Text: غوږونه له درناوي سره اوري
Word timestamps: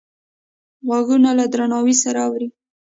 غوږونه 0.87 1.29
له 1.39 1.45
درناوي 1.53 1.95
سره 2.03 2.19
اوري 2.27 2.47